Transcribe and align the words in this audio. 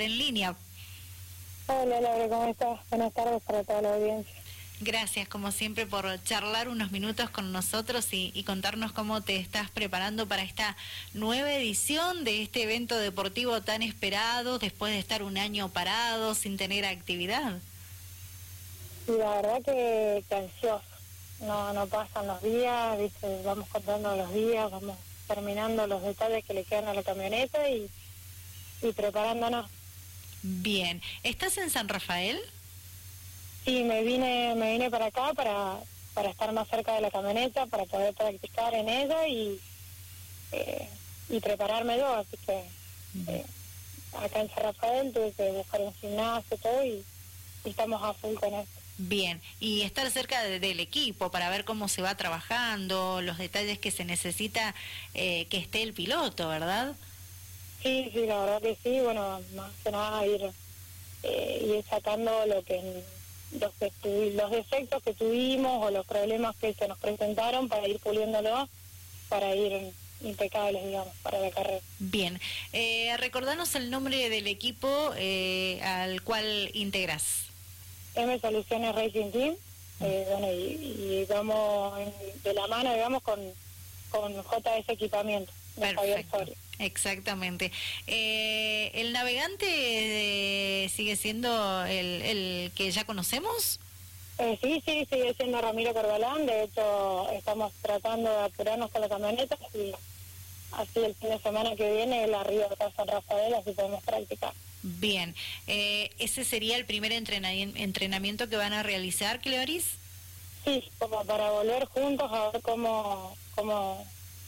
en 0.00 0.16
línea. 0.16 0.56
Hola 1.66 2.00
Laura, 2.00 2.26
¿cómo 2.26 2.50
estás? 2.50 2.80
Buenas 2.88 3.12
tardes 3.12 3.42
para 3.42 3.62
toda 3.62 3.82
la 3.82 3.94
audiencia. 3.94 4.34
Gracias, 4.80 5.28
como 5.28 5.52
siempre, 5.52 5.84
por 5.84 6.06
charlar 6.24 6.70
unos 6.70 6.92
minutos 6.92 7.28
con 7.28 7.52
nosotros 7.52 8.08
y, 8.10 8.42
contarnos 8.44 8.92
cómo 8.92 9.20
te 9.20 9.36
estás 9.36 9.70
preparando 9.70 10.26
para 10.26 10.44
esta 10.44 10.78
nueva 11.12 11.52
edición 11.52 12.24
de 12.24 12.42
este 12.42 12.62
evento 12.62 12.96
deportivo 12.96 13.60
tan 13.60 13.82
esperado 13.82 14.58
después 14.58 14.94
de 14.94 14.98
estar 14.98 15.22
un 15.22 15.36
año 15.36 15.68
parado 15.68 16.34
sin 16.34 16.56
tener 16.56 16.86
actividad. 16.86 17.58
Sí, 19.04 19.12
la 19.18 19.42
verdad 19.42 19.62
que, 19.62 20.24
que 20.26 20.34
ansioso. 20.34 20.82
No, 21.40 21.74
no 21.74 21.86
pasan 21.86 22.28
los 22.28 22.42
días, 22.42 22.98
¿viste? 22.98 23.42
vamos 23.44 23.68
contando 23.68 24.16
los 24.16 24.32
días, 24.32 24.70
vamos 24.70 24.96
terminando 25.28 25.86
los 25.86 26.02
detalles 26.02 26.44
que 26.46 26.54
le 26.54 26.64
quedan 26.64 26.88
a 26.88 26.94
la 26.94 27.02
camioneta 27.02 27.68
y, 27.68 27.90
y 28.80 28.92
preparándonos 28.92 29.66
Bien, 30.42 31.00
¿estás 31.22 31.56
en 31.58 31.70
San 31.70 31.88
Rafael? 31.88 32.38
Sí, 33.64 33.84
me 33.84 34.02
vine, 34.02 34.54
me 34.56 34.72
vine 34.72 34.90
para 34.90 35.06
acá 35.06 35.32
para, 35.34 35.78
para 36.14 36.30
estar 36.30 36.52
más 36.52 36.68
cerca 36.68 36.94
de 36.94 37.00
la 37.00 37.10
camioneta, 37.12 37.66
para 37.66 37.84
poder 37.84 38.12
practicar 38.14 38.74
en 38.74 38.88
ella 38.88 39.28
y, 39.28 39.60
eh, 40.50 40.88
y 41.28 41.38
prepararme 41.38 41.96
yo, 41.96 42.12
así 42.16 42.36
que 42.44 42.64
eh, 43.28 43.46
acá 44.20 44.40
en 44.40 44.50
San 44.50 44.64
Rafael 44.64 45.12
tuve 45.12 45.32
que 45.32 45.50
buscar 45.52 45.80
un 45.80 45.94
gimnasio 45.94 46.56
todo 46.58 46.84
y, 46.84 47.04
estamos 47.64 48.02
a 48.02 48.12
full 48.14 48.34
con 48.34 48.52
esto. 48.52 48.80
Bien, 48.98 49.40
y 49.60 49.82
estar 49.82 50.10
cerca 50.10 50.42
del 50.42 50.80
equipo 50.80 51.30
para 51.30 51.48
ver 51.48 51.64
cómo 51.64 51.86
se 51.86 52.02
va 52.02 52.16
trabajando, 52.16 53.22
los 53.22 53.38
detalles 53.38 53.78
que 53.78 53.92
se 53.92 54.04
necesita 54.04 54.74
eh, 55.14 55.46
que 55.46 55.58
esté 55.58 55.82
el 55.82 55.92
piloto, 55.92 56.48
¿verdad? 56.48 56.96
Sí, 57.82 58.10
sí, 58.12 58.26
la 58.26 58.40
verdad 58.40 58.62
que 58.62 58.76
sí, 58.82 59.00
bueno, 59.00 59.40
más 59.54 59.72
que 59.82 59.90
nada 59.90 60.26
ir, 60.26 60.50
eh, 61.22 61.74
ir 61.76 61.84
sacando 61.88 62.46
lo 62.46 62.62
que 62.62 63.02
los, 63.60 63.72
los 64.34 64.50
defectos 64.50 65.02
que 65.02 65.14
tuvimos 65.14 65.84
o 65.86 65.90
los 65.90 66.06
problemas 66.06 66.56
que 66.56 66.74
se 66.74 66.88
nos 66.88 66.98
presentaron 66.98 67.68
para 67.68 67.86
ir 67.88 67.98
puliéndolo, 67.98 68.68
para 69.28 69.54
ir 69.54 69.92
impecables, 70.22 70.84
digamos, 70.84 71.14
para 71.22 71.40
la 71.40 71.50
carrera. 71.50 71.80
Bien, 71.98 72.40
eh, 72.72 73.16
recordanos 73.18 73.74
el 73.74 73.90
nombre 73.90 74.28
del 74.28 74.46
equipo 74.46 75.12
eh, 75.16 75.80
al 75.82 76.22
cual 76.22 76.70
integras. 76.74 77.46
M 78.14 78.38
Soluciones 78.38 78.94
Racing 78.94 79.30
Team, 79.30 79.56
eh, 80.00 80.26
bueno, 80.30 80.52
y, 80.52 81.24
vamos 81.28 81.98
de 82.44 82.54
la 82.54 82.66
mano, 82.66 82.92
digamos, 82.92 83.22
con, 83.22 83.40
con 84.10 84.34
JS 84.34 84.88
Equipamiento, 84.88 85.52
de 85.76 85.94
Javier 85.94 86.24
Exactamente. 86.78 87.70
Eh, 88.06 88.90
¿El 88.94 89.12
navegante 89.12 89.66
eh, 89.66 90.88
sigue 90.88 91.16
siendo 91.16 91.84
el, 91.84 92.22
el, 92.22 92.72
que 92.74 92.90
ya 92.90 93.04
conocemos? 93.04 93.78
Eh, 94.38 94.58
sí, 94.60 94.82
sí, 94.84 95.06
sigue 95.10 95.34
siendo 95.34 95.60
Ramiro 95.60 95.92
Corbalán. 95.92 96.46
De 96.46 96.64
hecho, 96.64 97.30
estamos 97.30 97.72
tratando 97.82 98.30
de 98.30 98.44
apurarnos 98.44 98.90
con 98.90 99.00
la 99.00 99.08
camioneta 99.08 99.56
y 99.74 99.92
así 100.72 101.00
el 101.00 101.14
fin 101.14 101.30
de 101.30 101.38
semana 101.38 101.76
que 101.76 101.92
viene 101.92 102.24
el 102.24 102.34
arriba 102.34 102.66
de 102.68 102.76
San 102.96 103.06
Rafael, 103.06 103.54
así 103.54 103.72
podemos 103.72 104.02
practicar. 104.02 104.52
Bien. 104.82 105.34
¿Ese 105.66 106.44
sería 106.44 106.76
el 106.76 106.86
primer 106.86 107.12
entrenamiento 107.12 108.48
que 108.48 108.56
van 108.56 108.72
a 108.72 108.82
realizar, 108.82 109.40
Cleoris? 109.40 109.84
Sí, 110.64 110.82
como 110.98 111.24
para 111.24 111.50
volver 111.50 111.84
juntos 111.86 112.30
a 112.32 112.50
ver 112.50 112.62
cómo, 112.62 113.36
cómo, 113.54 114.04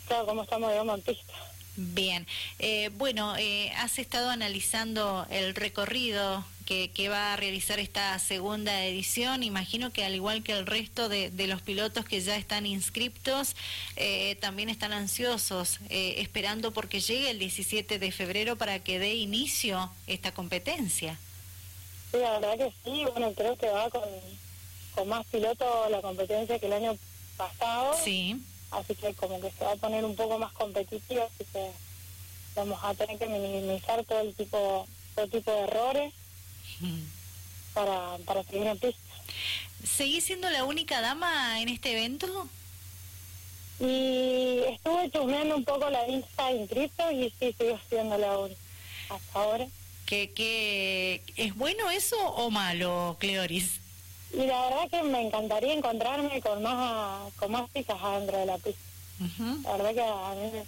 cómo 0.08 0.42
estamos 0.42 0.70
de 0.70 0.78
en 0.78 1.02
pista. 1.02 1.34
Bien, 1.76 2.24
eh, 2.60 2.90
bueno, 2.94 3.34
eh, 3.36 3.72
has 3.78 3.98
estado 3.98 4.30
analizando 4.30 5.26
el 5.28 5.56
recorrido 5.56 6.44
que, 6.66 6.90
que, 6.92 7.08
va 7.08 7.32
a 7.32 7.36
realizar 7.36 7.80
esta 7.80 8.16
segunda 8.20 8.84
edición. 8.84 9.42
Imagino 9.42 9.92
que 9.92 10.04
al 10.04 10.14
igual 10.14 10.44
que 10.44 10.52
el 10.52 10.66
resto 10.66 11.08
de, 11.08 11.32
los 11.48 11.62
pilotos 11.62 12.04
que 12.04 12.20
ya 12.20 12.36
están 12.36 12.64
inscriptos, 12.64 13.56
eh, 13.96 14.36
también 14.36 14.68
están 14.68 14.92
ansiosos, 14.92 15.80
esperando 15.90 16.70
porque 16.70 17.00
llegue 17.00 17.30
el 17.30 17.40
17 17.40 17.98
de 17.98 18.12
febrero 18.12 18.56
para 18.56 18.78
que 18.78 19.00
dé 19.00 19.14
inicio 19.14 19.90
esta 20.06 20.32
competencia. 20.32 21.18
Sí, 22.12 22.18
la 22.18 22.38
verdad 22.38 22.56
que 22.56 22.72
sí, 22.84 23.04
bueno, 23.10 23.32
creo 23.34 23.56
que 23.56 23.68
va 23.68 23.90
con, 23.90 24.08
con 24.94 25.08
más 25.08 25.26
pilotos 25.26 25.90
la 25.90 26.00
competencia 26.00 26.58
que 26.60 26.66
el 26.66 26.72
año 26.72 26.96
pasado. 27.36 27.96
Sí 28.04 28.40
así 28.78 28.94
que 28.94 29.14
como 29.14 29.40
que 29.40 29.50
se 29.50 29.64
va 29.64 29.72
a 29.72 29.76
poner 29.76 30.04
un 30.04 30.16
poco 30.16 30.38
más 30.38 30.52
competitiva, 30.52 31.24
así 31.24 31.44
que 31.52 31.70
vamos 32.54 32.78
a 32.82 32.94
tener 32.94 33.18
que 33.18 33.26
minimizar 33.26 34.04
todo 34.04 34.20
el 34.20 34.34
tipo, 34.34 34.86
todo 35.14 35.28
tipo 35.28 35.50
de 35.50 35.60
errores 35.60 36.14
para, 37.74 38.18
para 38.24 38.42
seguir 38.44 38.66
en 38.66 38.78
pista. 38.78 39.00
¿Seguís 39.84 40.24
siendo 40.24 40.48
la 40.50 40.64
única 40.64 41.00
dama 41.00 41.60
en 41.60 41.68
este 41.68 41.92
evento? 41.92 42.48
Y 43.80 44.60
estuve 44.68 45.10
chusmeando 45.10 45.56
un 45.56 45.64
poco 45.64 45.90
la 45.90 46.06
lista 46.06 46.48
de 46.48 46.56
inscritos 46.58 47.12
y 47.12 47.32
sí, 47.38 47.54
sigo 47.58 47.78
siendo 47.88 48.16
la 48.18 48.38
única 48.38 48.60
hasta 49.10 49.38
ahora. 49.38 49.66
¿Qué, 50.06 50.32
qué, 50.32 51.22
¿Es 51.36 51.54
bueno 51.54 51.90
eso 51.90 52.16
o 52.16 52.50
malo, 52.50 53.16
Cleoris? 53.18 53.80
Y 54.36 54.46
la 54.46 54.60
verdad 54.68 54.90
que 54.90 55.02
me 55.04 55.26
encantaría 55.26 55.74
encontrarme 55.74 56.40
con 56.40 56.62
más 56.62 57.32
con 57.34 57.52
más 57.52 57.72
chicas 57.72 57.96
adentro 58.00 58.38
de 58.38 58.46
la 58.46 58.58
pista. 58.58 58.80
La 59.64 59.76
verdad 59.76 59.94
que 59.94 60.02
a 60.02 60.34
mí 60.34 60.62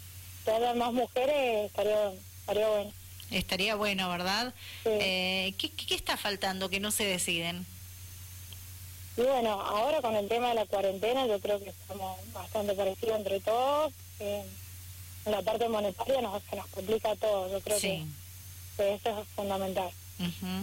si 0.45 0.51
haya 0.51 0.75
más 0.75 0.93
mujeres 0.93 1.67
estaría, 1.67 2.13
estaría 2.41 2.69
bueno. 2.69 2.93
Estaría 3.31 3.75
bueno, 3.75 4.09
¿verdad? 4.09 4.55
Eh, 4.85 5.53
¿qué, 5.59 5.71
¿qué, 5.71 5.97
está 5.97 6.17
faltando 6.17 6.71
que 6.71 6.79
no 6.79 6.93
se 6.93 7.05
deciden? 7.05 7.67
Y 9.17 9.23
bueno, 9.23 9.61
ahora 9.61 10.01
con 10.01 10.15
el 10.15 10.29
tema 10.29 10.51
de 10.51 10.55
la 10.55 10.67
cuarentena 10.67 11.27
yo 11.27 11.41
creo 11.41 11.59
que 11.59 11.71
estamos 11.71 12.19
bastante 12.33 12.75
parecidos 12.75 13.17
entre 13.17 13.41
todos. 13.41 13.93
Eh, 14.21 14.45
en 15.25 15.33
la 15.33 15.43
parte 15.43 15.69
monetaria 15.69 16.21
nos, 16.21 16.41
se 16.45 16.55
nos 16.55 16.67
complica 16.69 17.17
todo, 17.17 17.51
yo 17.51 17.61
creo 17.61 17.81
que, 17.81 18.07
eso 18.79 19.21
es 19.21 19.29
fundamental. 19.35 19.91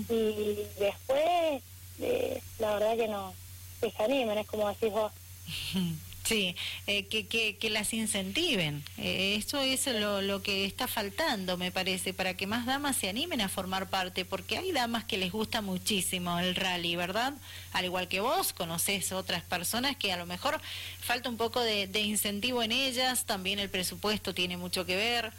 Y 0.09 0.55
después 0.79 1.61
eh, 1.99 2.41
la 2.59 2.73
verdad 2.75 2.97
que 2.97 3.07
no, 3.07 3.33
que 3.81 3.91
se 3.91 4.03
animen, 4.03 4.37
es 4.37 4.47
como 4.47 4.69
decís 4.69 4.91
vos. 4.91 5.11
Sí, 6.23 6.55
eh, 6.87 7.07
que, 7.07 7.27
que, 7.27 7.57
que, 7.57 7.69
las 7.69 7.93
incentiven. 7.93 8.81
Eh, 8.97 9.35
eso 9.37 9.59
es 9.59 9.87
lo, 9.87 10.21
lo 10.21 10.41
que 10.41 10.63
está 10.63 10.87
faltando, 10.87 11.57
me 11.57 11.69
parece, 11.69 12.13
para 12.13 12.33
que 12.35 12.47
más 12.47 12.65
damas 12.65 12.95
se 12.95 13.09
animen 13.09 13.41
a 13.41 13.49
formar 13.49 13.89
parte, 13.89 14.23
porque 14.23 14.57
hay 14.57 14.71
damas 14.71 15.03
que 15.03 15.17
les 15.17 15.33
gusta 15.33 15.61
muchísimo 15.61 16.39
el 16.39 16.55
rally, 16.55 16.95
¿verdad? 16.95 17.33
Al 17.73 17.83
igual 17.83 18.07
que 18.07 18.21
vos, 18.21 18.53
conoces 18.53 19.11
otras 19.11 19.43
personas 19.43 19.97
que 19.97 20.13
a 20.13 20.17
lo 20.17 20.25
mejor 20.25 20.61
falta 21.01 21.27
un 21.27 21.35
poco 21.35 21.59
de, 21.59 21.87
de 21.87 21.99
incentivo 21.99 22.63
en 22.63 22.71
ellas, 22.71 23.25
también 23.25 23.59
el 23.59 23.69
presupuesto 23.69 24.33
tiene 24.33 24.55
mucho 24.55 24.85
que 24.85 24.95
ver. 24.95 25.33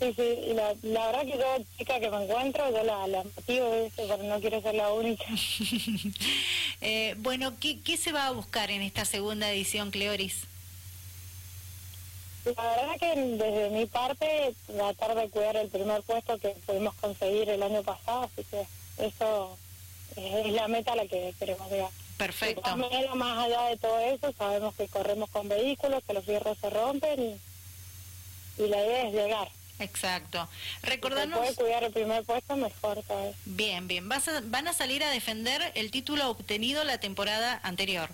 Sí, 0.00 0.14
sí, 0.16 0.22
y 0.22 0.54
la, 0.54 0.74
la, 0.82 1.06
verdad 1.08 1.22
que 1.26 1.38
yo, 1.38 1.64
chica 1.76 2.00
que 2.00 2.10
me 2.10 2.24
encuentro, 2.24 2.70
yo 2.70 2.82
la, 2.84 3.06
la 3.06 3.22
motivo 3.22 3.70
de 3.70 3.86
eso, 3.86 4.02
pero 4.08 4.22
no 4.22 4.40
quiero 4.40 4.62
ser 4.62 4.74
la 4.74 4.90
única. 4.94 5.26
eh, 6.80 7.14
bueno, 7.18 7.52
¿qué, 7.60 7.80
¿qué 7.80 7.98
se 7.98 8.10
va 8.10 8.28
a 8.28 8.30
buscar 8.30 8.70
en 8.70 8.80
esta 8.80 9.04
segunda 9.04 9.52
edición, 9.52 9.90
Cleoris? 9.90 10.44
La 12.46 12.62
verdad 12.62 12.98
que 12.98 13.14
desde 13.14 13.68
mi 13.68 13.84
parte, 13.84 14.54
tratar 14.66 15.14
de 15.16 15.28
cuidar 15.28 15.56
el 15.56 15.68
primer 15.68 16.00
puesto 16.02 16.38
que 16.38 16.56
pudimos 16.64 16.94
conseguir 16.94 17.50
el 17.50 17.62
año 17.62 17.82
pasado, 17.82 18.22
así 18.22 18.42
que 18.50 18.66
eso 19.04 19.58
es 20.16 20.52
la 20.54 20.66
meta 20.68 20.92
a 20.92 20.96
la 20.96 21.06
que 21.06 21.34
queremos 21.38 21.70
llegar. 21.70 21.90
Perfecto. 22.16 22.70
De 22.74 23.08
más 23.16 23.38
allá 23.38 23.64
de 23.64 23.76
todo 23.76 23.98
eso, 24.00 24.32
sabemos 24.32 24.74
que 24.76 24.88
corremos 24.88 25.28
con 25.28 25.46
vehículos, 25.46 26.02
que 26.04 26.14
los 26.14 26.24
fierros 26.24 26.56
se 26.58 26.70
rompen 26.70 27.20
y, 27.20 28.62
y 28.62 28.68
la 28.68 28.78
idea 28.78 29.08
es 29.08 29.12
llegar. 29.12 29.59
Exacto. 29.80 30.48
Recordanos... 30.82 31.38
Si 31.40 31.54
puede 31.54 31.54
cuidar 31.56 31.84
el 31.84 31.92
primer 31.92 32.24
puesto, 32.24 32.56
mejor 32.56 32.96
vez. 32.96 33.36
Bien, 33.44 33.88
bien. 33.88 34.08
Vas 34.08 34.30
van 34.44 34.68
a 34.68 34.72
salir 34.72 35.02
a 35.02 35.10
defender 35.10 35.72
el 35.74 35.90
título 35.90 36.30
obtenido 36.30 36.84
la 36.84 36.98
temporada 36.98 37.58
anterior. 37.62 38.10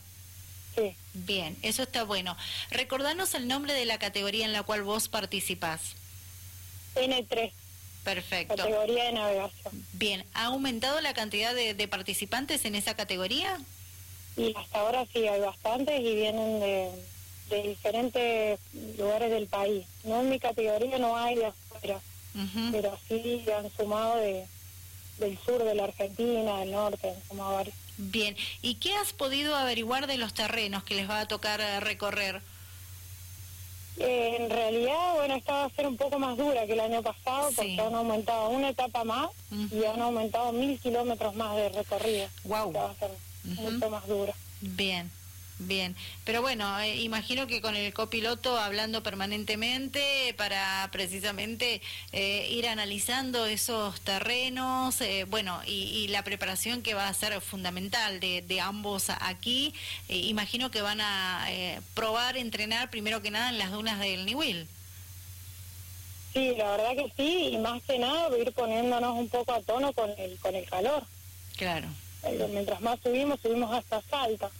Sí. 0.76 0.94
Bien, 1.14 1.56
eso 1.62 1.82
está 1.82 2.04
bueno. 2.04 2.36
Recordanos 2.70 3.34
el 3.34 3.48
nombre 3.48 3.72
de 3.72 3.84
la 3.84 3.98
categoría 3.98 4.44
en 4.44 4.52
la 4.52 4.62
cual 4.62 4.82
vos 4.82 5.08
participás. 5.08 5.96
N3. 6.94 7.52
Perfecto. 8.04 8.56
Categoría 8.56 9.04
de 9.04 9.12
navegación. 9.12 9.86
Bien, 9.92 10.24
¿ha 10.34 10.44
aumentado 10.44 11.00
la 11.00 11.12
cantidad 11.12 11.54
de, 11.54 11.74
de 11.74 11.88
participantes 11.88 12.64
en 12.64 12.76
esa 12.76 12.94
categoría? 12.94 13.58
Y 14.36 14.54
hasta 14.54 14.78
ahora 14.78 15.06
sí, 15.12 15.26
hay 15.26 15.40
bastantes 15.40 15.98
y 16.00 16.14
vienen 16.14 16.60
de 16.60 16.90
de 17.48 17.62
diferentes 17.62 18.60
lugares 18.98 19.30
del 19.30 19.46
país. 19.46 19.86
No 20.04 20.20
en 20.20 20.30
mi 20.30 20.38
categoría 20.38 20.98
no 20.98 21.16
hay 21.16 21.36
de 21.36 21.46
afuera, 21.46 22.00
pero 22.72 22.98
sí 23.08 23.44
han 23.56 23.70
sumado 23.76 24.16
de, 24.16 24.46
del 25.18 25.38
sur 25.38 25.62
de 25.62 25.74
la 25.74 25.84
Argentina, 25.84 26.60
del 26.60 26.72
norte, 26.72 27.10
han 27.10 27.28
sumado 27.28 27.54
varios. 27.54 27.74
Bien, 27.98 28.36
¿y 28.60 28.74
qué 28.74 28.94
has 28.94 29.12
podido 29.12 29.56
averiguar 29.56 30.06
de 30.06 30.18
los 30.18 30.34
terrenos 30.34 30.84
que 30.84 30.94
les 30.94 31.08
va 31.08 31.20
a 31.20 31.28
tocar 31.28 31.60
eh, 31.60 31.80
recorrer? 31.80 32.42
Eh, 33.98 34.36
en 34.38 34.50
realidad, 34.50 35.14
bueno, 35.14 35.36
esta 35.36 35.52
va 35.52 35.64
a 35.64 35.70
ser 35.70 35.86
un 35.86 35.96
poco 35.96 36.18
más 36.18 36.36
dura 36.36 36.66
que 36.66 36.74
el 36.74 36.80
año 36.80 37.02
pasado 37.02 37.50
porque 37.56 37.80
han 37.80 37.94
aumentado 37.94 38.50
una 38.50 38.68
etapa 38.68 39.04
más 39.04 39.30
y 39.50 39.84
han 39.84 40.02
aumentado 40.02 40.52
mil 40.52 40.78
kilómetros 40.78 41.34
más 41.34 41.56
de 41.56 41.70
recorrido. 41.70 42.28
Wow. 42.44 42.72
va 42.72 42.90
a 42.90 42.94
ser 42.96 43.10
mucho 43.44 43.88
más 43.88 44.06
dura. 44.06 44.34
Bien. 44.60 45.10
Bien, 45.58 45.96
pero 46.24 46.42
bueno, 46.42 46.78
eh, 46.80 46.96
imagino 46.96 47.46
que 47.46 47.62
con 47.62 47.74
el 47.76 47.94
copiloto 47.94 48.58
hablando 48.58 49.02
permanentemente 49.02 50.34
para 50.36 50.86
precisamente 50.92 51.80
eh, 52.12 52.46
ir 52.50 52.68
analizando 52.68 53.46
esos 53.46 53.98
terrenos, 54.02 55.00
eh, 55.00 55.24
bueno, 55.24 55.58
y, 55.66 56.08
la 56.08 56.22
preparación 56.22 56.82
que 56.82 56.94
va 56.94 57.08
a 57.08 57.14
ser 57.14 57.40
fundamental 57.40 58.20
de, 58.20 58.42
de 58.42 58.60
ambos 58.60 59.10
aquí, 59.10 59.74
imagino 60.08 60.70
que 60.70 60.82
van 60.82 61.00
a 61.00 61.46
probar, 61.94 62.36
entrenar 62.36 62.90
primero 62.90 63.22
que 63.22 63.30
nada 63.30 63.48
en 63.48 63.58
las 63.58 63.72
dunas 63.72 63.98
del 63.98 64.24
Niwil. 64.24 64.68
Sí, 66.32 66.54
la 66.56 66.70
verdad 66.76 66.90
que 66.92 67.12
sí, 67.16 67.48
y 67.52 67.58
más 67.58 67.82
que 67.82 67.98
nada 67.98 68.28
ir 68.38 68.52
poniéndonos 68.52 69.18
un 69.18 69.28
poco 69.28 69.52
a 69.52 69.60
tono 69.62 69.92
con 69.92 70.10
el, 70.16 70.38
con 70.38 70.54
el 70.54 70.64
calor. 70.68 71.02
Claro 71.56 71.88
mientras 72.50 72.80
más 72.80 72.98
subimos, 73.02 73.40
subimos 73.40 73.72
hasta 73.72 74.02
Salta. 74.02 74.50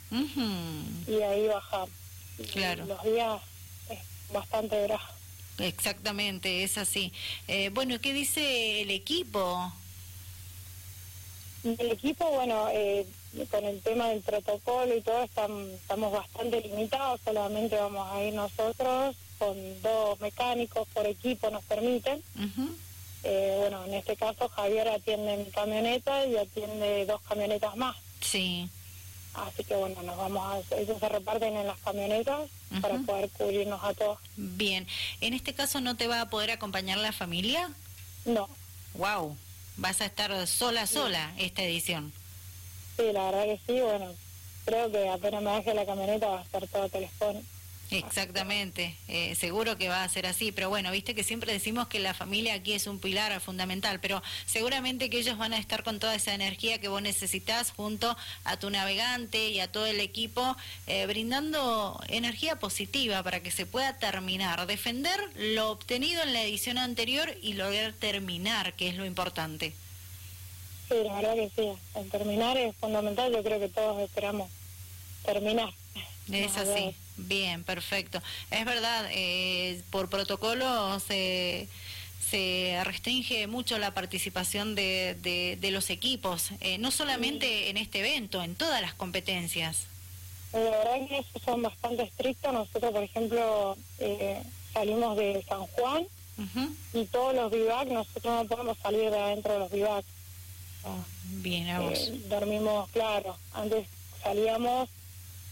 Y 1.06 1.23
ahí 1.23 1.47
bajamos. 1.49 1.91
Claro. 2.53 2.85
los 2.85 3.03
días 3.03 3.41
es 3.88 3.99
bastante 4.32 4.82
grajo. 4.82 5.12
Exactamente, 5.58 6.64
es 6.64 6.76
así. 6.76 7.12
Eh, 7.49 7.70
bueno, 7.70 7.99
¿qué 8.00 8.12
dice 8.12 8.82
el 8.82 8.91
equipo? 8.91 9.73
El 11.64 11.91
equipo, 11.91 12.31
bueno, 12.31 12.69
eh, 12.73 13.06
con 13.50 13.64
el 13.64 13.81
tema 13.81 14.09
del 14.11 14.20
protocolo 14.20 14.94
y 14.94 15.00
todo, 15.00 15.23
estamos 15.23 16.12
bastante 16.12 16.61
limitados, 16.61 17.20
solamente 17.25 17.76
vamos 17.76 18.06
a 18.12 18.23
ir 18.23 18.35
nosotros 18.35 19.17
con 19.38 19.56
dos 19.82 20.20
mecánicos 20.20 20.87
por 20.94 21.06
equipo, 21.06 21.50
nos 21.50 21.64
permiten. 21.64 22.23
Eh, 23.24 23.56
bueno, 23.58 23.84
en 23.84 23.94
este 23.94 24.16
caso 24.16 24.48
Javier 24.48 24.88
atiende 24.88 25.36
mi 25.36 25.50
camioneta 25.50 26.24
y 26.26 26.36
atiende 26.36 27.06
dos 27.06 27.20
camionetas 27.22 27.76
más. 27.76 27.96
Sí. 28.20 28.68
Así 29.34 29.64
que 29.64 29.74
bueno, 29.74 30.02
nos 30.02 30.16
vamos 30.16 30.42
a, 30.46 30.76
ellos 30.76 30.98
se 30.98 31.08
reparten 31.08 31.56
en 31.56 31.66
las 31.66 31.78
camionetas 31.80 32.48
para 32.80 32.98
poder 33.00 33.28
cubrirnos 33.30 33.82
a 33.84 33.92
todos. 33.92 34.18
Bien, 34.36 34.86
¿en 35.20 35.34
este 35.34 35.54
caso 35.54 35.80
no 35.80 35.96
te 35.96 36.06
va 36.06 36.22
a 36.22 36.30
poder 36.30 36.50
acompañar 36.50 36.98
la 36.98 37.12
familia? 37.12 37.70
No. 38.24 38.48
Wow, 38.94 39.36
vas 39.76 40.00
a 40.00 40.06
estar 40.06 40.46
sola, 40.46 40.86
sola 40.86 41.34
esta 41.36 41.62
edición. 41.62 42.12
Sí, 42.96 43.12
la 43.12 43.30
verdad 43.30 43.44
que 43.44 43.60
sí, 43.66 43.80
bueno, 43.80 44.14
creo 44.64 44.90
que 44.90 45.08
apenas 45.08 45.42
me 45.42 45.50
deje 45.50 45.74
la 45.74 45.84
camioneta 45.84 46.28
va 46.28 46.40
a 46.40 46.42
estar 46.42 46.66
todo 46.68 46.88
telefónico. 46.88 47.44
Exactamente, 47.91 48.97
eh, 49.06 49.37
seguro 49.37 49.77
que 49.79 49.88
va 49.88 50.03
a 50.03 50.09
ser 50.09 50.27
así, 50.27 50.50
pero 50.50 50.69
bueno, 50.69 50.91
viste 50.91 51.15
que 51.15 51.23
siempre 51.23 51.53
decimos 51.53 51.87
que 51.87 52.00
la 52.00 52.15
familia 52.15 52.55
aquí 52.55 52.73
es 52.73 52.88
un 52.88 52.99
pilar 52.99 53.41
fundamental, 53.41 54.00
pero 54.00 54.23
seguramente 54.44 55.09
que 55.09 55.19
ellos 55.19 55.38
van 55.38 55.55
a 55.55 55.59
estar 55.59 55.85
con 55.85 56.00
toda 56.00 56.15
esa 56.17 56.35
energía 56.35 56.81
que 56.81 56.88
vos 56.88 57.00
necesitas 57.00 57.71
junto 57.71 58.17
a 58.44 58.56
tu 58.56 58.71
navegante 58.71 59.50
y 59.50 59.61
a 59.61 59.71
todo 59.71 59.87
el 59.87 60.00
equipo, 60.00 60.56
eh, 60.88 61.06
brindando 61.06 62.00
energía 62.09 62.59
positiva 62.59 63.23
para 63.23 63.41
que 63.41 63.53
se 63.53 63.67
pueda 63.67 63.99
terminar, 63.99 64.67
defender 64.67 65.21
lo 65.37 65.71
obtenido 65.71 66.23
en 66.25 66.33
la 66.33 66.43
edición 66.43 66.79
anterior 66.79 67.37
y 67.41 67.53
lograr 67.53 67.93
terminar, 67.93 68.73
que 68.75 68.88
es 68.88 68.97
lo 68.97 69.06
importante. 69.06 69.75
Sí, 70.88 70.94
la 71.05 71.15
verdad 71.15 71.35
que 71.35 71.50
sí, 71.55 71.69
el 71.94 72.11
terminar 72.11 72.56
es 72.56 72.75
fundamental, 72.77 73.33
yo 73.33 73.43
creo 73.44 73.61
que 73.61 73.69
todos 73.69 74.03
esperamos 74.03 74.50
terminar. 75.25 75.73
Es 76.33 76.56
así. 76.56 76.94
Bien, 77.16 77.64
perfecto. 77.64 78.20
Es 78.50 78.64
verdad, 78.64 79.08
eh, 79.10 79.80
por 79.90 80.08
protocolo 80.08 81.00
se, 81.00 81.68
se 82.30 82.80
restringe 82.84 83.46
mucho 83.46 83.78
la 83.78 83.94
participación 83.94 84.74
de, 84.74 85.16
de, 85.60 85.70
los 85.70 85.90
equipos, 85.90 86.50
eh, 86.60 86.78
no 86.78 86.90
solamente 86.90 87.70
en 87.70 87.76
este 87.76 88.00
evento, 88.00 88.42
en 88.42 88.54
todas 88.54 88.82
las 88.82 88.94
competencias. 88.94 89.84
La 90.52 90.60
verdad 90.60 91.08
que 91.08 91.40
son 91.40 91.62
bastante 91.62 92.04
estrictos. 92.04 92.52
Nosotros, 92.52 92.92
por 92.92 93.02
ejemplo, 93.02 93.76
eh, 93.98 94.42
salimos 94.72 95.16
de 95.16 95.44
San 95.48 95.66
Juan 95.66 96.06
y 96.92 97.04
todos 97.06 97.34
los 97.34 97.50
vivac, 97.50 97.88
nosotros 97.88 98.42
no 98.42 98.44
podemos 98.46 98.78
salir 98.78 99.10
de 99.10 99.18
adentro 99.18 99.54
de 99.54 99.58
los 99.58 99.70
vivac. 99.70 100.04
Bien, 101.24 101.68
a 101.70 101.80
vos. 101.80 102.28
dormimos, 102.28 102.88
claro, 102.90 103.36
antes 103.54 103.88
salíamos 104.22 104.88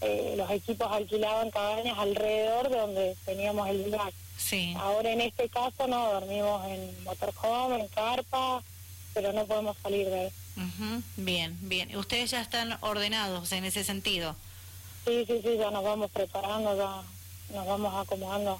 eh, 0.01 0.35
los 0.37 0.49
equipos 0.51 0.91
alquilaban 0.91 1.51
cabañas 1.51 1.97
alrededor 1.97 2.69
de 2.69 2.77
donde 2.77 3.15
teníamos 3.25 3.67
el 3.69 3.83
lugar. 3.83 4.13
Sí. 4.37 4.73
Ahora 4.77 5.11
en 5.11 5.21
este 5.21 5.49
caso 5.49 5.87
no, 5.87 6.13
dormimos 6.13 6.65
en 6.67 7.03
motorhome, 7.03 7.79
en 7.79 7.87
carpa, 7.87 8.61
pero 9.13 9.33
no 9.33 9.45
podemos 9.45 9.77
salir 9.81 10.07
de 10.07 10.19
ahí. 10.19 10.31
Bien, 11.17 11.57
bien. 11.61 11.95
¿Ustedes 11.95 12.31
ya 12.31 12.41
están 12.41 12.77
ordenados 12.81 13.51
en 13.51 13.65
ese 13.65 13.83
sentido? 13.83 14.35
Sí, 15.05 15.25
sí, 15.27 15.41
sí, 15.43 15.57
ya 15.57 15.71
nos 15.71 15.83
vamos 15.83 16.11
preparando, 16.11 16.75
ya 16.77 17.55
nos 17.55 17.67
vamos 17.67 17.93
acomodando. 17.95 18.59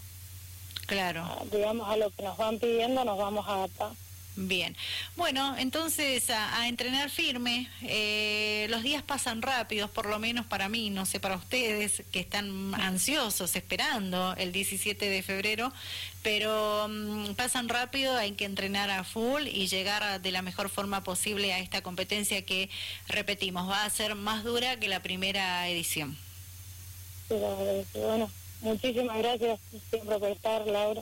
Claro. 0.86 1.26
digamos, 1.52 1.90
a 1.90 1.98
lo 1.98 2.12
que 2.12 2.22
nos 2.22 2.38
van 2.38 2.60
pidiendo 2.60 3.04
nos 3.04 3.18
vamos 3.18 3.48
a 3.48 3.56
adaptar. 3.56 3.92
Bien, 4.38 4.76
bueno, 5.16 5.56
entonces 5.58 6.30
a, 6.30 6.68
entrenar 6.68 7.10
firme. 7.10 7.70
Eh, 7.84 8.68
los 8.70 8.84
días 8.84 9.02
pasan 9.02 9.42
rápidos, 9.42 9.90
por 9.90 10.08
lo 10.08 10.20
menos 10.20 10.46
para 10.46 10.68
mí, 10.68 10.90
no 10.90 11.06
sé 11.06 11.22
para 11.22 11.38
ustedes 11.38 12.04
que 12.12 12.20
están 12.20 12.76
ansiosos 12.76 13.56
esperando 13.56 14.36
el 14.38 14.52
17 14.52 15.10
de 15.10 15.24
febrero, 15.24 15.72
pero 16.22 16.88
mm, 16.90 17.36
pasan 17.36 17.70
rápido, 17.70 18.18
hay 18.18 18.34
que 18.34 18.44
entrenar 18.44 18.90
a 18.90 19.06
full 19.06 19.48
y 19.48 19.68
llegar 19.68 20.22
de 20.22 20.32
la 20.32 20.42
mejor 20.42 20.68
forma 20.68 21.02
posible 21.02 21.54
a 21.54 21.60
esta 21.60 21.82
competencia 21.82 22.42
que, 22.42 22.70
repetimos, 23.08 23.70
va 23.70 23.86
a 23.86 23.90
ser 23.90 24.16
más 24.16 24.44
dura 24.44 24.78
que 24.78 24.90
la 24.90 25.02
primera 25.02 25.70
edición. 25.70 26.18
bueno, 27.30 28.30
muchísimas 28.60 29.18
gracias 29.18 29.60
siempre 29.90 30.20
por 30.20 30.30
estar, 30.30 30.68
Laura. 30.68 31.02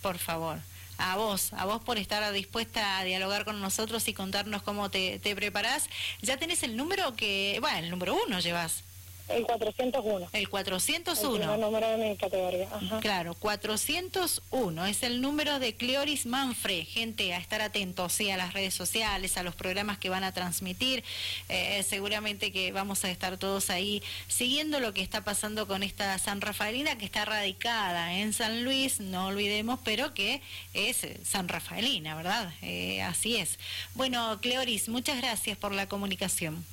Por 0.00 0.18
favor 0.18 0.71
a 1.10 1.16
vos, 1.16 1.52
a 1.54 1.64
vos 1.64 1.82
por 1.82 1.98
estar 1.98 2.32
dispuesta 2.32 2.98
a 2.98 3.04
dialogar 3.04 3.44
con 3.44 3.60
nosotros 3.60 4.06
y 4.08 4.14
contarnos 4.14 4.62
cómo 4.62 4.90
te, 4.90 5.18
te 5.18 5.34
preparás. 5.34 5.88
Ya 6.20 6.36
tenés 6.36 6.62
el 6.62 6.76
número 6.76 7.14
que, 7.14 7.58
bueno, 7.60 7.78
el 7.78 7.90
número 7.90 8.16
uno 8.26 8.40
llevas. 8.40 8.84
El 9.28 9.46
401. 9.46 10.28
El 10.32 10.48
401. 10.48 11.54
El 11.54 11.60
número 11.60 11.88
de 11.88 11.96
mi 11.96 12.16
categoría. 12.16 12.68
Claro, 13.00 13.34
401 13.34 14.86
es 14.86 15.02
el 15.02 15.20
número 15.20 15.58
de 15.58 15.74
Cleoris 15.74 16.26
Manfre. 16.26 16.84
Gente, 16.84 17.32
a 17.32 17.38
estar 17.38 17.62
atentos 17.62 18.12
sí, 18.12 18.30
a 18.30 18.36
las 18.36 18.52
redes 18.52 18.74
sociales, 18.74 19.36
a 19.36 19.42
los 19.42 19.54
programas 19.54 19.98
que 19.98 20.08
van 20.08 20.24
a 20.24 20.32
transmitir. 20.32 21.04
Eh, 21.48 21.82
seguramente 21.82 22.52
que 22.52 22.72
vamos 22.72 23.04
a 23.04 23.10
estar 23.10 23.38
todos 23.38 23.70
ahí 23.70 24.02
siguiendo 24.28 24.80
lo 24.80 24.92
que 24.92 25.02
está 25.02 25.24
pasando 25.24 25.66
con 25.66 25.82
esta 25.82 26.18
San 26.18 26.40
Rafaelina 26.40 26.98
que 26.98 27.04
está 27.04 27.24
radicada 27.24 28.14
en 28.14 28.32
San 28.32 28.64
Luis, 28.64 29.00
no 29.00 29.26
olvidemos, 29.28 29.80
pero 29.84 30.14
que 30.14 30.42
es 30.74 31.06
San 31.24 31.48
Rafaelina, 31.48 32.14
¿verdad? 32.14 32.52
Eh, 32.62 33.02
así 33.02 33.36
es. 33.36 33.58
Bueno, 33.94 34.38
Cleoris, 34.40 34.88
muchas 34.88 35.18
gracias 35.18 35.56
por 35.56 35.72
la 35.72 35.88
comunicación. 35.88 36.64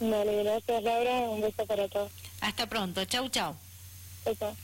Vale, 0.00 0.42
gracias 0.42 0.82
Laura, 0.82 1.12
un 1.28 1.40
beso 1.42 1.66
para 1.66 1.86
todos. 1.88 2.10
Hasta 2.40 2.66
pronto, 2.66 3.04
chau 3.04 3.28
chau. 3.28 3.54
Chau, 4.24 4.56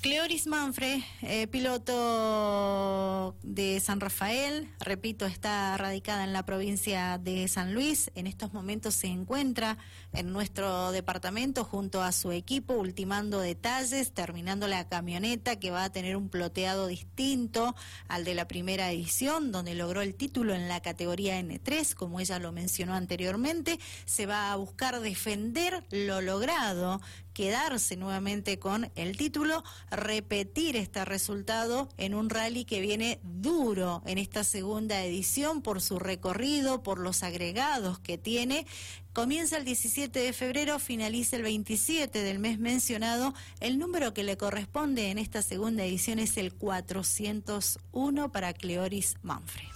Cleoris 0.00 0.46
Manfre, 0.46 1.04
eh, 1.20 1.46
piloto 1.48 3.36
de 3.42 3.78
San 3.80 4.00
Rafael, 4.00 4.66
repito, 4.80 5.26
está 5.26 5.76
radicada 5.76 6.24
en 6.24 6.32
la 6.32 6.46
provincia 6.46 7.18
de 7.18 7.46
San 7.48 7.74
Luis. 7.74 8.10
En 8.14 8.26
estos 8.26 8.54
momentos 8.54 8.94
se 8.94 9.08
encuentra 9.08 9.76
en 10.14 10.32
nuestro 10.32 10.90
departamento 10.90 11.64
junto 11.64 12.02
a 12.02 12.12
su 12.12 12.32
equipo, 12.32 12.72
ultimando 12.72 13.40
detalles, 13.40 14.12
terminando 14.12 14.68
la 14.68 14.88
camioneta 14.88 15.56
que 15.56 15.70
va 15.70 15.84
a 15.84 15.92
tener 15.92 16.16
un 16.16 16.30
ploteado 16.30 16.86
distinto 16.86 17.76
al 18.08 18.24
de 18.24 18.34
la 18.34 18.48
primera 18.48 18.90
edición, 18.90 19.52
donde 19.52 19.74
logró 19.74 20.00
el 20.00 20.14
título 20.14 20.54
en 20.54 20.66
la 20.66 20.80
categoría 20.80 21.38
N3, 21.38 21.92
como 21.92 22.20
ella 22.20 22.38
lo 22.38 22.52
mencionó 22.52 22.94
anteriormente. 22.94 23.78
Se 24.06 24.24
va 24.24 24.50
a 24.50 24.56
buscar 24.56 24.98
defender 25.00 25.84
lo 25.90 26.22
logrado 26.22 27.02
quedarse 27.40 27.96
nuevamente 27.96 28.58
con 28.58 28.90
el 28.96 29.16
título, 29.16 29.64
repetir 29.90 30.76
este 30.76 31.04
resultado 31.04 31.88
en 31.96 32.14
un 32.14 32.30
rally 32.30 32.64
que 32.64 32.80
viene 32.80 33.20
duro 33.22 34.02
en 34.06 34.18
esta 34.18 34.44
segunda 34.44 35.02
edición 35.04 35.62
por 35.62 35.80
su 35.80 35.98
recorrido, 35.98 36.82
por 36.82 36.98
los 36.98 37.22
agregados 37.22 37.98
que 37.98 38.18
tiene. 38.18 38.66
Comienza 39.12 39.56
el 39.56 39.64
17 39.64 40.18
de 40.18 40.32
febrero, 40.32 40.78
finaliza 40.78 41.36
el 41.36 41.42
27 41.42 42.22
del 42.22 42.38
mes 42.38 42.58
mencionado. 42.58 43.34
El 43.58 43.78
número 43.78 44.14
que 44.14 44.22
le 44.22 44.36
corresponde 44.36 45.10
en 45.10 45.18
esta 45.18 45.42
segunda 45.42 45.84
edición 45.84 46.18
es 46.18 46.36
el 46.36 46.54
401 46.54 48.32
para 48.32 48.52
Cleoris 48.52 49.16
Manfred. 49.22 49.66